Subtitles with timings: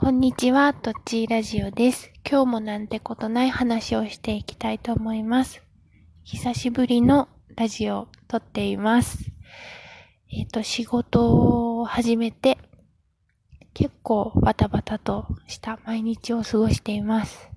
[0.00, 2.12] こんにちは、とっちーラジオです。
[2.24, 5.60] 今日もなんてことない話をしていきたいと思います。
[6.22, 9.18] 久しぶりのラジオを撮っています。
[10.30, 12.58] えっ、と、仕事を始めて、
[13.74, 17.50] 結構バタバタとした毎日を過ごしています。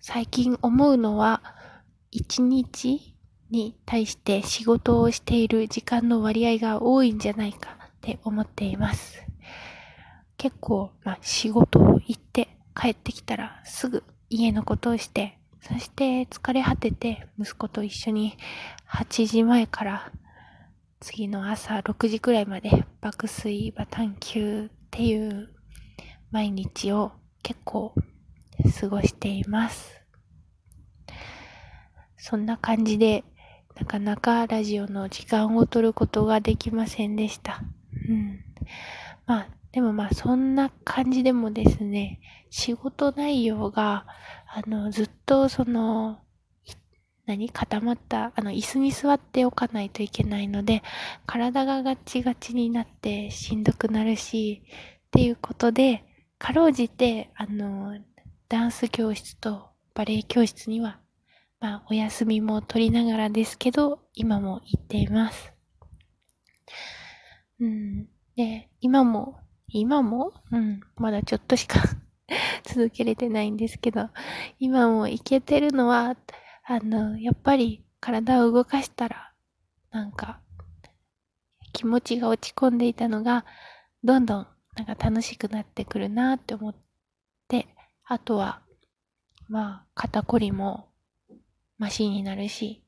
[0.00, 1.42] 最近思うのは、
[2.10, 3.16] 一日
[3.50, 9.31] に対して仕事をしている時間の割合が多いんじゃないかって思っています。
[10.42, 18.36] 結構、まあ、仕事を行って帰ってきたらすぐ家のことをして、そして疲れ果てて息子と一緒に
[18.90, 20.10] 8時前から
[20.98, 25.48] 次の朝6時くらいまで爆睡バタン級っていう
[26.32, 27.12] 毎日を
[27.44, 27.94] 結構
[28.80, 30.02] 過ごしています。
[32.16, 33.22] そんな感じで
[33.76, 37.62] なかなかラジオの時間を取ることができませんでした。
[38.08, 38.40] うん。
[39.24, 44.06] まあ、でもまあそんな感じでもですね、仕事内容が、
[44.46, 46.20] あの、ずっとその、
[47.24, 50.82] 何固まった、あの、椅子に座っておかないといけないので、
[51.24, 54.62] 体がガチガチになってしんどくなるし、
[55.06, 56.04] っていうことで、
[56.38, 57.98] かろうじて、あの、
[58.48, 61.00] ダンス教室とバレエ教室には、
[61.60, 65.52] まあ、お休みも取りながらですけど、今も行っています。
[67.60, 68.08] うん。
[68.36, 69.38] で、今も、
[69.72, 71.82] 今も、うん、まだちょっとしか
[72.64, 74.10] 続けれてないんですけど、
[74.58, 76.16] 今もいけてるのは、
[76.64, 79.32] あの、やっぱり体を動かしたら、
[79.90, 80.40] なんか、
[81.72, 83.44] 気持ちが落ち込んでいたのが、
[84.04, 86.74] どんどん、なんか楽しくなってくるなって思っ
[87.48, 87.66] て、
[88.04, 88.62] あとは、
[89.48, 90.88] まあ、肩こりも、
[91.78, 92.84] マシになるし、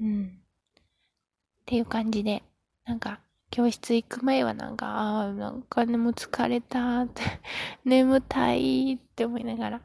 [0.00, 0.24] うん。
[0.24, 2.42] っていう感じで、
[2.84, 3.20] なんか、
[3.52, 7.22] 教室行く前はなんか、ああ、なんかでも疲れたって、
[7.84, 9.82] 眠たいって思いながら、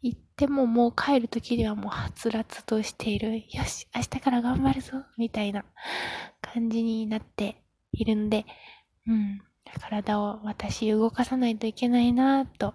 [0.00, 5.62] 行ってももう帰る時にはもうはつらつとしている、よし、明日から頑張るぞみたいな
[6.40, 7.62] 感じになって
[7.92, 8.46] いるんで、
[9.06, 9.42] うん。
[9.78, 12.74] 体を私動かさないといけないなと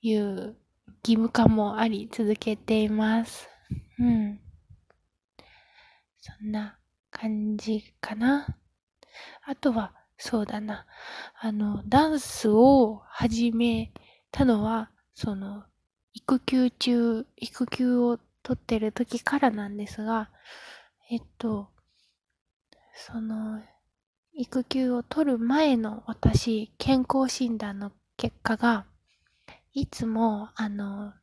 [0.00, 0.56] いう
[1.04, 3.50] 義務感もあり続けています。
[3.98, 4.40] うん。
[6.20, 6.78] そんな
[7.10, 8.46] 感じかな。
[9.44, 10.86] あとは、そうだな。
[11.40, 13.92] あの、ダンスを始め
[14.30, 15.64] たのは、その、
[16.12, 20.30] 育休中、育休を取ってる時からなんですが、
[21.10, 21.68] えっと、
[22.94, 23.62] その、
[24.34, 28.86] 育休を取る前の私、健康診断の結果が、
[29.74, 31.14] いつも、あの、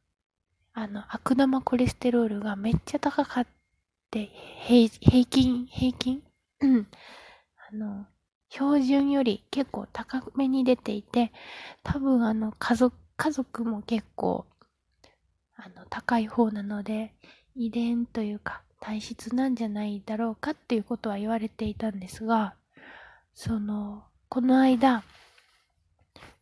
[0.73, 3.47] あの、悪玉コレステロールがめっちゃ高かっ
[4.11, 4.27] て、
[4.67, 6.23] 平均、平均？
[6.61, 6.87] うん。
[7.73, 8.05] あの、
[8.49, 11.31] 標準より結構高めに出ていて、
[11.83, 14.45] 多分あの、家族、家族も結構、
[15.55, 17.13] あの、高い方なので、
[17.55, 22.55] 遺伝というか、体質なんじゃないだろうかっていうことは言われていたんですが、
[23.33, 25.03] その、この間、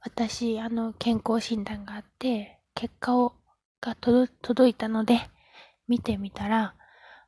[0.01, 3.33] 私、あの、健康診断があって、結果を、
[3.81, 5.29] が届いたので、
[5.87, 6.75] 見てみたら、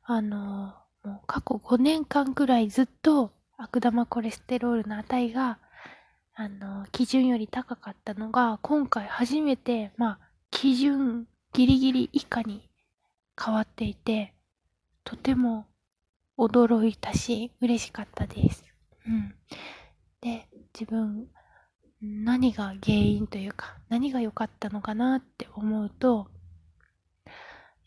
[0.02, 0.74] あの、
[1.04, 5.60] もう過去5年間くらいずっと悪玉コレステロールの値が、
[6.34, 10.18] あの、基準より高かったのが、今回初めて、まあ、
[10.50, 12.68] 基準ギリギリ以下に
[13.40, 14.34] 変わっていて、
[15.04, 15.66] とても
[16.36, 18.64] 驚いたし、嬉しかったです。
[19.06, 19.34] うん。
[20.20, 21.28] で、自分、
[22.00, 26.26] 何が原因というか、何が良かったのかなって思うと、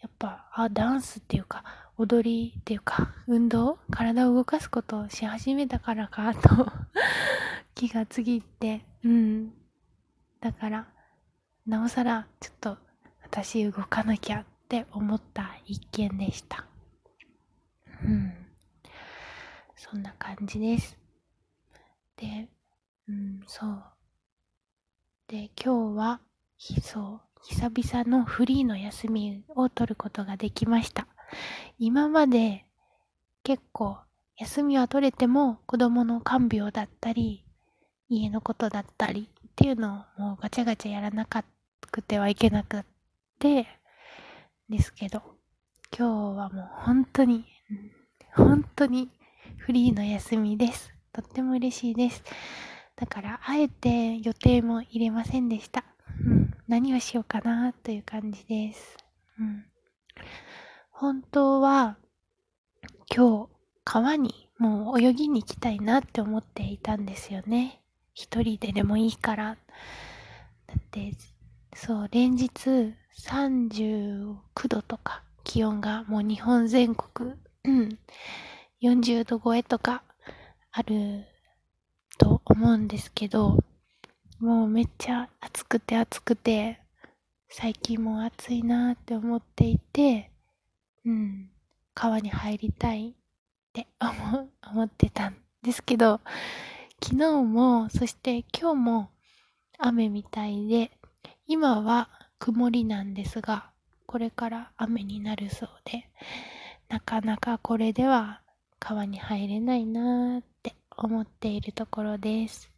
[0.01, 1.63] やっぱ、あ、ダンスっていうか、
[1.97, 6.71] 踊りっていうか、運動体を動かすことをし始めたからかと
[7.73, 9.53] 気がつぎって、うん。
[10.41, 10.87] だから、
[11.65, 12.77] なおさら、ちょっと、
[13.23, 16.65] 私動かなきゃって思った一件でした。
[18.03, 18.33] うん。
[19.75, 20.97] そんな感じです。
[22.17, 22.49] で、
[23.07, 23.83] うん、そう。
[25.27, 26.21] で、今日は、
[26.57, 31.07] ひそう、久々のフリーの休みを取ることができました。
[31.77, 32.65] 今まで
[33.43, 33.97] 結構
[34.37, 37.45] 休みは取れても子供の看病だったり、
[38.09, 42.83] 家のことだったりっていうのをもうガチャガチャやらなくてはいけなくっ
[43.37, 43.67] て、
[44.67, 45.21] ですけど、
[45.95, 47.45] 今日はもう本当に、
[48.35, 49.11] 本当に
[49.57, 50.91] フリーの休みです。
[51.13, 52.23] とっても嬉しいです。
[52.95, 55.85] だから、あえて予定も入れませんでした。
[56.25, 56.34] うん。
[56.67, 58.97] 何をしようかなという感じです。
[59.39, 59.65] うん。
[60.91, 61.97] 本当は、
[63.15, 63.49] 今日、
[63.83, 67.81] 川にもう泳ぎに行きたいなって思っていたんですよね。
[68.13, 69.57] 一人ででもいいから。
[70.67, 71.11] だって、
[71.75, 72.49] そう、連日
[73.19, 74.37] 39
[74.69, 77.33] 度とか気温がもう日本全国、
[77.65, 77.99] うん、
[78.81, 80.03] 40度超えとか
[80.71, 81.25] ある
[82.17, 83.63] と思うんですけど、
[84.39, 86.81] もうめっちゃ暑くて暑くて、
[87.49, 90.29] 最近も暑いなって思っていて、
[91.05, 91.49] うん、
[91.93, 93.13] 川に入りたいっ
[93.71, 96.19] て 思、思ってたんですけど、
[97.01, 99.09] 昨日も、そして今日も
[99.77, 100.91] 雨みたいで、
[101.47, 103.71] 今は曇りなんですが、
[104.05, 106.09] これから雨になるそうで、
[106.89, 108.41] なかなかこれでは
[108.79, 112.74] 川に入れないなーって思っているところです。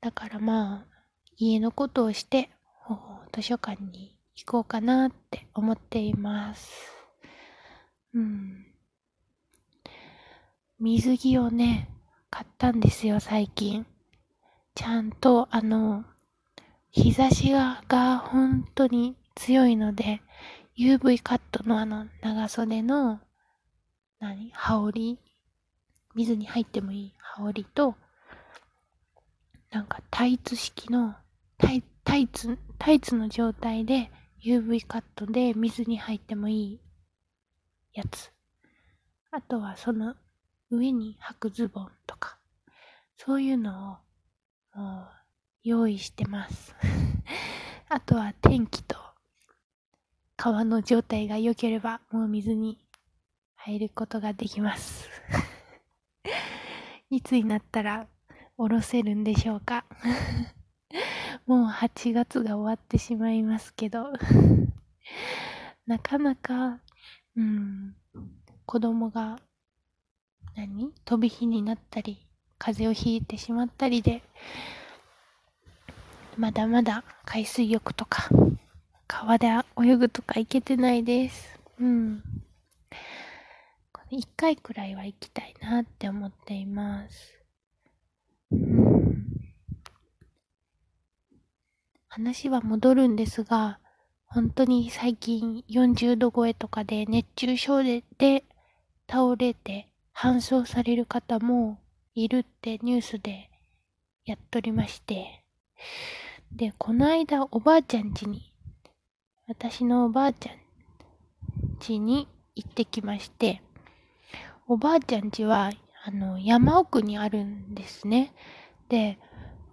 [0.00, 0.96] だからまあ、
[1.36, 2.50] 家のことをして、
[3.32, 6.70] 図書館に行こうかなって思っています。
[8.14, 8.66] うん。
[10.78, 11.90] 水着をね、
[12.30, 13.86] 買ったんですよ、最近。
[14.74, 16.04] ちゃんと、あの、
[16.90, 20.20] 日差しが、が本当に強いので、
[20.78, 23.20] UV カットのあの、長袖の、
[24.18, 25.18] 何羽織？
[26.14, 27.96] 水に入ってもいい羽織と、
[29.70, 31.14] なんかタイツ式の、
[31.58, 34.10] タイタイツ、タイツの状態で
[34.44, 36.80] UV カットで水に入ってもいい
[37.92, 38.30] やつ。
[39.32, 40.14] あとはその
[40.70, 42.38] 上に履くズボンとか、
[43.16, 44.00] そういうの
[44.74, 45.08] をもう
[45.64, 46.74] 用意してます。
[47.88, 48.96] あとは天気と
[50.36, 52.78] 川の状態が良ければもう水に
[53.54, 55.08] 入ることができます。
[57.10, 58.06] いつになったら
[58.56, 59.84] 下ろせるんでしょうか？
[61.46, 64.12] もう8月が終わってしまいますけど
[65.86, 66.80] なかなか、
[67.36, 67.94] うん、
[68.64, 69.38] 子供が
[70.56, 70.92] 何？
[71.04, 72.26] 飛び火になったり、
[72.58, 74.22] 風邪をひいてしまったりで、
[76.36, 78.28] まだまだ海水浴とか、
[79.06, 79.48] 川で
[79.78, 81.60] 泳ぐとか行けてないです。
[81.78, 82.22] うん。
[84.10, 87.44] 一回くらいは行きたいなって思っています。
[88.50, 89.26] うん。
[92.16, 93.78] 話は戻るんですが、
[94.24, 98.02] 本当に最近40度超えとかで熱中症で
[99.06, 101.78] 倒れて搬送される方も
[102.14, 103.50] いるってニュースで
[104.24, 105.44] やっとりまして、
[106.50, 108.50] で、この間おばあちゃん家に、
[109.46, 110.56] 私のおばあちゃん
[111.80, 113.60] 家に行ってきまして、
[114.66, 115.70] おばあちゃん家は、
[116.06, 118.32] あの、山奥にあるんですね。
[118.88, 119.18] で、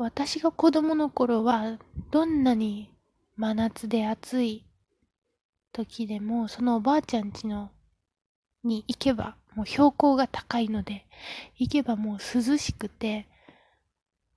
[0.03, 1.79] 私が子供の頃は、
[2.11, 2.93] どんなに
[3.37, 4.65] 真夏で暑い
[5.71, 7.71] 時でも、そのおばあちゃん家の、
[8.65, 11.05] に行けば、もう標高が高いので、
[11.57, 13.27] 行けばもう涼しくて、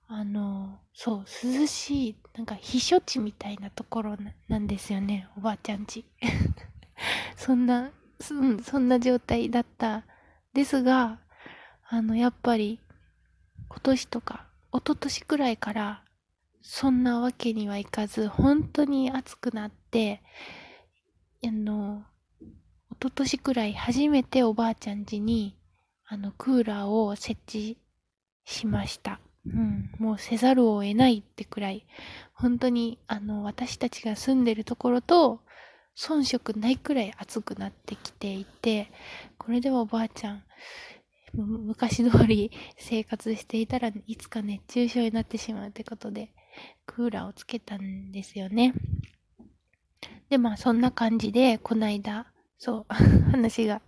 [0.07, 4.17] あの、そう、涼しい、なんか避暑地みたいなところ
[4.47, 6.05] なんですよね、おばあちゃんち。
[7.35, 7.91] そんな、
[8.21, 10.05] そそんな状態だった
[10.53, 11.19] ですが、
[11.89, 12.79] あの、やっぱり、
[13.67, 16.03] 今年とか、一昨年くらいから、
[16.61, 20.21] そんなわけにはいかず、本当に暑くなって、
[21.45, 22.03] あの、
[22.91, 25.57] 一昨年くらい初めておばあちゃん家に、
[26.05, 27.77] あの、クーラーを設置
[28.45, 29.19] しました。
[29.45, 31.85] うん、もうせざるを得ないってくらい、
[32.33, 35.41] 本当に、あの、私たちが住んでるところと、
[35.97, 38.91] 遜色ないくらい暑くなってきていて、
[39.37, 40.43] これではおばあちゃん、
[41.45, 46.33] 昔通り生活していたらいつか熱中症になってしまうってことで、
[46.85, 48.73] クーラーをつけたんですよね。
[50.29, 52.85] で、まあそんな感じで、こないだ、そう、
[53.31, 53.81] 話が、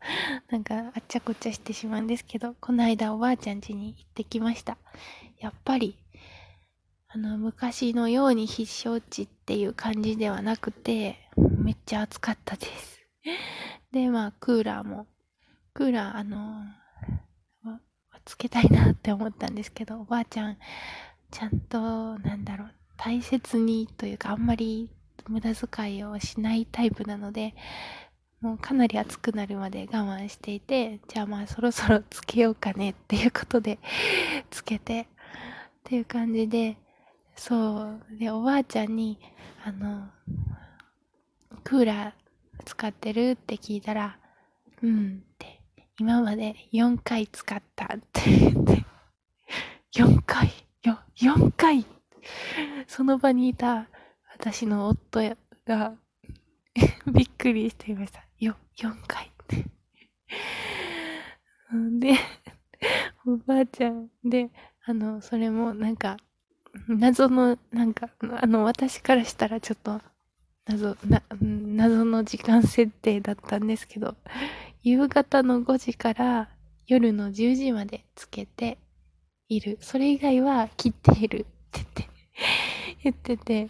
[0.49, 4.77] なんか、あっちゃこっちゃしてしまうんですけど、この間おばあちゃん家に行ってきました。
[5.39, 5.97] やっぱり、
[7.07, 12.99] あの、昔のように必勝地っていう感じではなくて、めっちゃ暑かったです。
[13.91, 15.07] で、まあ、クーラーも、
[15.73, 16.63] クーラー、あの、
[18.25, 20.57] つけたいなって思ったんですけど、おばあちゃん、
[21.31, 24.89] ちゃんと、なんだろう、大切にというか、あんまり
[25.27, 27.53] 無駄遣いをしないタイプなので、
[28.41, 33.79] もうかなり暑くなるまで我慢していて、じゃあまあそろそろつけようかねっていうことで
[34.49, 35.05] つけて、っ
[35.83, 36.77] ていう感じで、
[37.35, 38.17] そう。
[38.17, 39.19] で、おばあちゃんに、
[39.63, 40.09] あの、
[41.63, 44.17] クーラー使ってるって聞いたら、
[44.81, 45.58] うんって、
[45.99, 48.85] 今まで4回使ったって言って、
[49.93, 50.47] 4回？
[50.83, 51.85] よ、4回？
[52.87, 53.87] その場にいた
[54.33, 55.19] 私の夫
[55.65, 55.93] が
[57.05, 58.23] びっくりしていました。
[58.39, 59.29] よ、4回。
[61.99, 62.15] で、
[63.25, 64.49] おばあちゃんで、
[64.85, 66.15] あの、それもなんか、
[66.87, 68.09] 謎の、なんか、
[68.41, 69.99] あの、私からしたらちょっと、
[70.65, 74.15] 謎、な、謎の時間設定だったんですけど、
[74.81, 76.49] 夕方の5時から
[76.87, 78.77] 夜の10時までつけて
[79.49, 79.77] いる。
[79.81, 82.09] それ以外は切っているって言って、
[83.03, 83.69] 言ってて、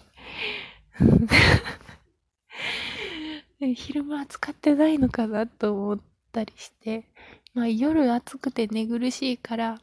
[3.76, 6.00] 昼間使ってないのかなと思っ
[6.32, 7.06] たりして、
[7.54, 9.82] まあ夜暑くて寝苦しいから、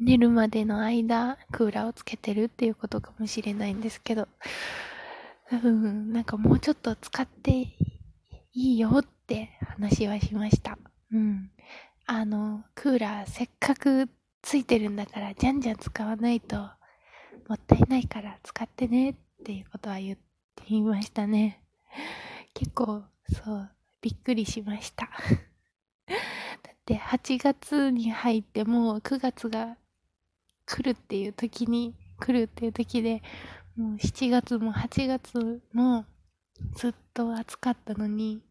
[0.00, 4.28] 寝るまでの間、クーラーをつけてるっていうことかもしれないんですけど、
[5.50, 10.76] 多分、なんかもうちょっと使っていいよって話はしました。
[11.10, 11.50] うん。
[12.04, 14.10] あの、クーラーせっかく
[14.42, 20.18] ついてるんだから、じゃんじゃん使わないと、もったいないから使ってねっていうことは言っ
[20.54, 21.62] てみましたね。
[22.52, 23.70] 結構、そう、
[24.02, 25.08] びっくりしました。
[26.06, 29.78] だって8月に入ってもう9月が
[30.66, 33.22] 来るっていう時に、来るっていう時で、
[33.76, 36.04] もう7月も8月も
[36.74, 38.42] ずっと暑かったのに、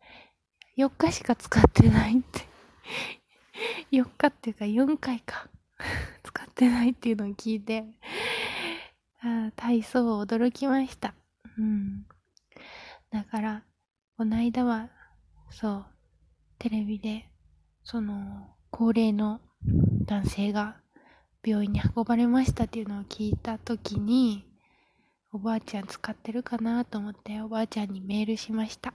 [0.78, 2.48] 4日しか使ってないって
[3.92, 5.50] 4日っていうか4回か
[6.24, 7.86] 使ってないっていうのを聞いて、
[9.22, 11.14] あ体操驚きました。
[11.58, 12.06] うん。
[13.10, 13.64] だから、
[14.18, 14.90] この間は、
[15.50, 15.86] そう、
[16.60, 17.30] テレビで、
[17.84, 19.42] その、高齢の
[20.06, 20.78] 男性が
[21.44, 24.46] 病院に運ばれましたっていうのを聞いた時に、
[25.34, 28.94] おばあちゃん使ってるかなと思っておばあちゃんにメールしました。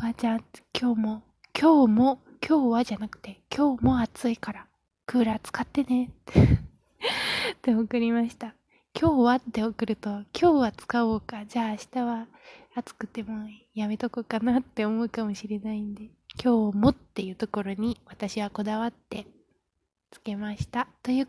[0.00, 1.22] ばあちゃん、今日も、
[1.54, 4.66] 今日も、今日はじゃなくて、今日も暑いから、
[5.04, 6.10] クーラー使ってね
[7.52, 8.54] って送りました。
[8.98, 12.28] 今日はって送ると、今日は使おうか、じゃあ明日は
[12.74, 16.04] 暑くてもやめとこうかなって思うかもしれないんで、
[16.42, 19.26] 今日もっていうところに私はこだわって
[20.10, 20.88] つけました。
[21.02, 21.28] ということ